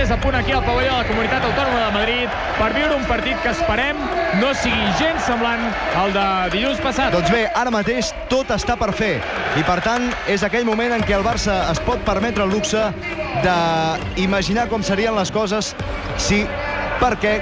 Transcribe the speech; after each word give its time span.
és 0.00 0.10
a 0.10 0.16
punt 0.16 0.34
aquí 0.34 0.52
al 0.52 0.62
pavelló 0.64 0.94
de 0.94 1.02
la 1.02 1.08
Comunitat 1.08 1.44
Autònoma 1.44 1.80
de 1.82 1.90
Madrid 1.92 2.36
per 2.56 2.70
viure 2.72 2.94
un 2.96 3.04
partit 3.04 3.36
que 3.44 3.50
esperem 3.52 3.98
no 4.40 4.52
sigui 4.56 4.86
gens 4.96 5.26
semblant 5.28 5.66
al 6.00 6.14
de 6.14 6.24
dilluns 6.54 6.80
passat. 6.80 7.12
Doncs 7.12 7.28
bé, 7.34 7.42
ara 7.52 7.72
mateix 7.74 8.14
tot 8.32 8.48
està 8.56 8.78
per 8.80 8.94
fer 8.96 9.12
i 9.60 9.66
per 9.68 9.76
tant 9.84 10.08
és 10.32 10.46
aquell 10.46 10.64
moment 10.68 10.96
en 10.96 11.04
què 11.04 11.18
el 11.18 11.26
Barça 11.26 11.58
es 11.74 11.82
pot 11.84 12.00
permetre 12.08 12.46
el 12.48 12.54
luxe 12.54 12.86
d'imaginar 13.44 14.70
com 14.72 14.84
serien 14.86 15.18
les 15.20 15.32
coses 15.34 15.74
si, 16.16 16.46
per 17.02 17.16
què, 17.20 17.36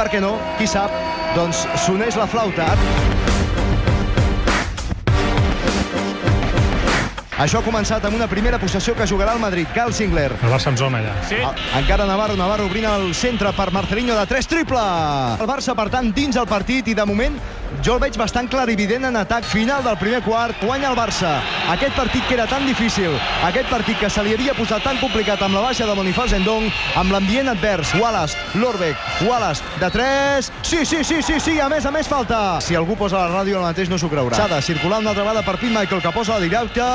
per 0.00 0.08
què 0.08 0.24
no, 0.24 0.38
qui 0.56 0.70
sap, 0.70 0.94
doncs 1.36 1.66
sonés 1.84 2.16
la 2.16 2.30
flauta. 2.30 2.72
Això 7.38 7.60
ha 7.60 7.62
començat 7.62 8.02
amb 8.02 8.16
una 8.18 8.26
primera 8.26 8.58
possessió 8.58 8.96
que 8.98 9.06
jugarà 9.06 9.36
el 9.36 9.38
Madrid. 9.38 9.68
Cal 9.74 9.92
Singler. 9.94 10.32
El 10.42 10.50
Barça 10.50 10.72
en 10.72 10.76
zona, 10.80 10.98
ja. 11.04 11.12
Sí. 11.28 11.36
Ah, 11.38 11.52
Encara 11.78 12.06
Navarro, 12.08 12.34
Navarro 12.36 12.66
obrint 12.66 12.88
el 12.90 13.12
centre 13.14 13.52
per 13.54 13.68
Marcelinho 13.70 14.16
de 14.18 14.24
3, 14.26 14.48
triple! 14.50 14.82
El 15.38 15.46
Barça, 15.46 15.76
per 15.78 15.86
tant, 15.92 16.10
dins 16.14 16.34
el 16.36 16.48
partit 16.50 16.90
i 16.90 16.96
de 16.98 17.06
moment 17.06 17.38
jo 17.84 17.94
el 17.94 18.00
veig 18.02 18.16
bastant 18.18 18.48
clarivident 18.50 19.06
en 19.08 19.16
atac 19.20 19.44
final 19.46 19.82
del 19.84 19.96
primer 20.00 20.22
quart. 20.24 20.56
Guanya 20.64 20.90
el 20.90 20.96
Barça. 20.96 21.38
Aquest 21.70 21.94
partit 21.96 22.24
que 22.28 22.34
era 22.34 22.46
tan 22.48 22.66
difícil, 22.66 23.12
aquest 23.46 23.68
partit 23.70 23.98
que 24.00 24.10
se 24.10 24.22
li 24.24 24.34
havia 24.34 24.54
posat 24.56 24.82
tan 24.84 24.98
complicat 25.02 25.42
amb 25.44 25.54
la 25.54 25.62
baixa 25.68 25.86
de 25.86 25.94
Boniface 25.94 26.36
Endong, 26.36 26.68
amb 26.96 27.12
l'ambient 27.12 27.50
advers. 27.52 27.92
Wallace, 28.00 28.36
Lorbeck, 28.54 28.96
Wallace, 29.28 29.62
de 29.80 29.90
3... 29.90 30.52
Sí, 30.62 30.84
sí, 30.84 31.02
sí, 31.04 31.22
sí, 31.22 31.38
sí, 31.40 31.58
a 31.60 31.68
més 31.68 31.86
a 31.86 31.92
més 31.94 32.08
falta. 32.08 32.58
Si 32.64 32.76
algú 32.78 32.96
posa 32.98 33.20
la 33.24 33.40
ràdio 33.40 33.60
el 33.60 33.66
mateix 33.66 33.92
no 33.92 33.98
s'ho 34.00 34.10
creurà. 34.12 34.36
S'ha 34.36 34.48
de 34.50 34.60
circular 34.64 35.02
una 35.02 35.12
altra 35.12 35.26
vegada 35.26 35.44
per 35.46 35.58
Pete 35.58 35.72
Michael, 35.74 36.02
que 36.02 36.14
posa 36.14 36.38
la 36.38 36.44
directa. 36.46 36.88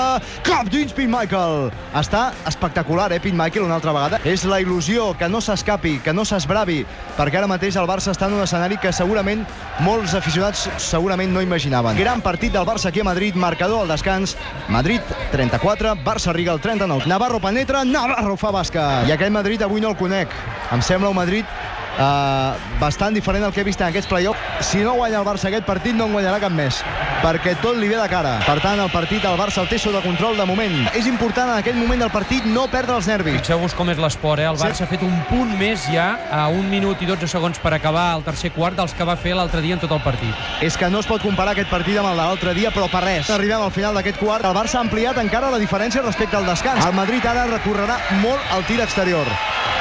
Cap 0.44 0.70
dins 0.73 0.94
Pete 0.94 1.12
Michael. 1.12 1.72
Està 1.95 2.26
espectacular, 2.50 3.12
eh, 3.14 3.22
Pete 3.22 3.38
Michael, 3.38 3.66
una 3.70 3.80
altra 3.80 3.94
vegada. 3.95 4.22
És 4.26 4.45
la 4.50 4.59
il·lusió 4.62 5.12
que 5.17 5.30
no 5.30 5.42
s'escapi, 5.42 6.00
que 6.03 6.14
no 6.14 6.26
s'esbravi, 6.26 6.81
perquè 7.17 7.42
ara 7.42 7.50
mateix 7.52 7.78
el 7.78 7.90
Barça 7.90 8.14
està 8.14 8.30
en 8.30 8.40
un 8.40 8.45
escenari 8.45 8.78
que 8.81 8.94
segurament 8.94 9.45
molts 9.86 10.14
aficionats 10.17 10.62
segurament 10.78 11.31
no 11.33 11.42
imaginaven. 11.42 11.97
Gran 11.97 12.22
partit 12.22 12.53
del 12.53 12.66
Barça 12.66 12.89
aquí 12.89 13.02
a 13.02 13.08
Madrid, 13.08 13.36
marcador 13.36 13.83
al 13.83 13.88
descans. 13.88 14.38
Madrid 14.69 15.02
34, 15.31 15.95
Barça 16.03 16.33
Riga 16.33 16.53
el 16.53 16.61
39. 16.61 17.08
Navarro 17.08 17.39
penetra, 17.39 17.83
Navarro 17.86 18.38
fa 18.38 18.52
bàsquet. 18.52 19.08
I 19.08 19.16
aquell 19.16 19.31
Madrid 19.31 19.61
avui 19.61 19.81
no 19.81 19.94
el 19.94 19.97
conec. 19.97 20.34
Em 20.72 20.81
sembla 20.81 21.09
un 21.09 21.17
Madrid 21.17 21.45
Uh, 21.94 22.55
bastant 22.81 23.13
diferent 23.13 23.44
al 23.45 23.52
que 23.53 23.61
he 23.61 23.63
vist 23.67 23.80
en 23.81 23.91
aquests 23.91 24.09
play-off. 24.09 24.38
Si 24.66 24.80
no 24.81 24.95
guanya 24.97 25.19
el 25.19 25.25
Barça 25.27 25.45
aquest 25.52 25.66
partit, 25.67 25.94
no 25.94 26.08
en 26.08 26.13
guanyarà 26.16 26.39
cap 26.41 26.52
més, 26.52 26.80
perquè 27.22 27.53
tot 27.61 27.77
li 27.77 27.88
ve 27.88 28.00
de 28.00 28.08
cara. 28.09 28.39
Per 28.47 28.55
tant, 28.63 28.80
el 28.81 28.89
partit 28.89 29.23
el 29.30 29.38
Barça 29.38 29.61
el 29.61 29.69
té 29.69 29.77
sota 29.77 30.02
control 30.02 30.35
de 30.39 30.47
moment. 30.50 30.73
És 30.97 31.05
important 31.05 31.52
en 31.53 31.59
aquell 31.61 31.77
moment 31.77 32.02
del 32.02 32.09
partit 32.09 32.47
no 32.50 32.66
perdre 32.72 32.95
els 32.97 33.05
nervis. 33.08 33.38
Fixeu-vos 33.44 33.75
com 33.77 33.91
és 33.94 34.02
l'esport, 34.02 34.41
eh? 34.41 34.47
El 34.50 34.58
Barça 34.58 34.81
Sí. 34.81 34.83
ha 34.83 34.88
fet 34.89 35.03
un 35.05 35.13
punt 35.30 35.53
més 35.59 35.85
ja 35.94 36.17
a 36.31 36.47
un 36.47 36.67
minut 36.69 37.00
i 37.02 37.05
12 37.05 37.27
segons 37.27 37.59
per 37.59 37.73
acabar 37.75 38.16
el 38.17 38.23
tercer 38.23 38.52
quart 38.57 38.75
dels 38.75 38.94
que 38.97 39.03
va 39.05 39.16
fer 39.16 39.35
l'altre 39.35 39.61
dia 39.61 39.75
en 39.75 39.80
tot 39.80 39.91
el 39.91 40.02
partit. 40.02 40.33
És 40.61 40.75
que 40.78 40.89
no 40.89 41.00
es 41.00 41.05
pot 41.05 41.22
comparar 41.22 41.52
aquest 41.53 41.69
partit 41.69 41.97
amb 42.00 42.09
el 42.09 42.17
de 42.17 42.23
l'altre 42.23 42.53
dia, 42.55 42.72
però 42.72 42.89
per 42.89 43.03
res. 43.03 43.30
Arribem 43.30 43.61
al 43.61 43.72
final 43.72 43.94
d'aquest 43.94 44.17
quart. 44.17 44.44
El 44.45 44.55
Barça 44.57 44.78
ha 44.78 44.81
ampliat 44.81 45.17
encara 45.22 45.52
la 45.52 45.59
diferència 45.61 46.02
respecte 46.02 46.35
al 46.35 46.45
descans. 46.45 46.83
El 46.85 46.94
Madrid 46.94 47.23
ara 47.25 47.45
recorrerà 47.45 48.00
molt 48.22 48.41
el 48.57 48.66
tir 48.66 48.81
exterior. 48.81 49.28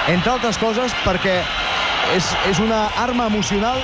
Entre 0.08 0.30
altres 0.32 0.58
coses 0.58 0.92
perquè 1.06 1.41
és, 2.14 2.28
és 2.50 2.60
una 2.60 2.86
arma 3.00 3.27
emocional 3.30 3.80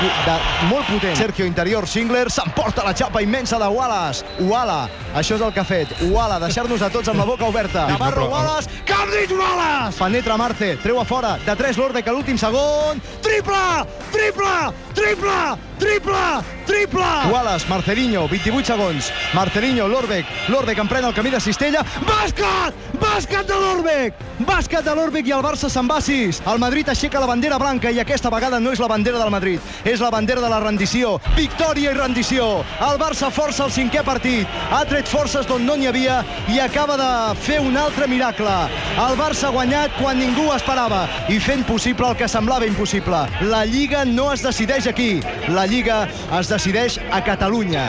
de, 0.00 0.08
de, 0.26 0.34
molt 0.70 0.86
potent. 0.88 1.16
Sergio 1.18 1.46
Interior, 1.48 1.86
Singler, 1.90 2.26
s'emporta 2.32 2.84
la 2.86 2.94
xapa 2.96 3.22
immensa 3.24 3.58
de 3.60 3.68
Wallace. 3.74 4.24
Uala, 4.46 4.80
això 5.18 5.38
és 5.38 5.44
el 5.44 5.52
que 5.54 5.62
ha 5.62 5.68
fet. 5.68 5.94
Uala, 6.08 6.38
deixar-nos 6.42 6.82
a 6.82 6.90
tots 6.94 7.10
amb 7.12 7.22
la 7.22 7.28
boca 7.28 7.48
oberta. 7.48 7.88
Navarro, 7.92 8.28
Wallace, 8.32 8.82
cap 8.88 9.10
dins 9.12 9.34
Wallace! 9.34 9.98
Penetra 9.98 10.38
Marce, 10.40 10.74
treu 10.84 11.00
a 11.02 11.06
fora, 11.08 11.36
de 11.46 11.56
3 11.62 11.80
l'Orbe, 11.80 12.04
que 12.04 12.14
l'últim 12.14 12.38
segon. 12.40 13.02
Triple! 13.24 13.64
Triple! 14.14 14.54
Triple! 14.94 15.67
Triple! 15.78 16.42
Triple! 16.66 17.30
Wallace, 17.32 17.66
Marcelinho, 17.68 18.26
28 18.28 18.66
segons. 18.66 19.12
Marcelinho, 19.34 19.86
l'Orbeck. 19.88 20.26
L'Orbeck 20.48 20.80
emprèn 20.82 21.06
el 21.06 21.14
camí 21.14 21.30
de 21.30 21.40
Cistella. 21.40 21.84
Bàsquet! 22.06 22.74
Bàsquet 22.98 23.46
de 23.48 23.56
l'Orbeck! 23.56 24.26
Bàsquet 24.46 24.84
de 24.86 24.94
l'Orbeck 24.94 25.26
i 25.28 25.32
el 25.34 25.42
Barça 25.42 25.70
se'n 25.70 25.88
va 25.90 25.98
a 25.98 26.04
6. 26.04 26.42
El 26.50 26.60
Madrid 26.62 26.88
aixeca 26.90 27.22
la 27.22 27.28
bandera 27.30 27.58
blanca 27.58 27.90
i 27.94 28.00
aquesta 28.02 28.30
vegada 28.30 28.60
no 28.60 28.72
és 28.74 28.82
la 28.82 28.88
bandera 28.90 29.18
del 29.22 29.30
Madrid. 29.34 29.60
És 29.84 30.02
la 30.02 30.10
bandera 30.14 30.42
de 30.42 30.50
la 30.50 30.60
rendició. 30.62 31.16
Victòria 31.36 31.92
i 31.92 31.98
rendició. 31.98 32.48
El 32.88 33.00
Barça 33.00 33.30
força 33.34 33.66
el 33.66 33.74
cinquè 33.74 34.02
partit. 34.06 34.46
Ha 34.70 34.84
tret 34.90 35.08
forces 35.08 35.46
d'on 35.48 35.66
no 35.66 35.76
n'hi 35.78 35.88
havia 35.90 36.20
i 36.52 36.60
acaba 36.62 36.98
de 36.98 37.10
fer 37.46 37.60
un 37.62 37.76
altre 37.76 38.10
miracle. 38.10 38.56
El 39.06 39.18
Barça 39.18 39.48
ha 39.48 39.54
guanyat 39.54 39.94
quan 40.00 40.18
ningú 40.18 40.48
esperava 40.54 41.06
i 41.28 41.38
fent 41.38 41.64
possible 41.68 42.10
el 42.10 42.18
que 42.18 42.28
semblava 42.28 42.66
impossible. 42.66 43.24
La 43.50 43.64
Lliga 43.64 44.04
no 44.04 44.32
es 44.32 44.42
decideix 44.42 44.86
aquí. 44.90 45.10
La 45.54 45.67
Lliga 45.68 45.98
es 46.40 46.54
decideix 46.54 46.98
a 47.12 47.20
Catalunya. 47.24 47.84